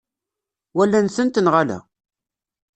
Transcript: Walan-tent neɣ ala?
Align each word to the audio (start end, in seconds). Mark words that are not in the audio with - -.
Walan-tent 0.75 1.41
neɣ 1.41 1.55
ala? 1.61 1.79